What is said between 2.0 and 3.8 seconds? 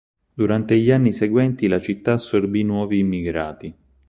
assorbì nuovi immigrati.